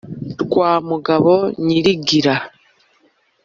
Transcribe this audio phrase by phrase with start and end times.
[0.43, 1.31] Rwa mugabo
[1.65, 2.35] nyirigira,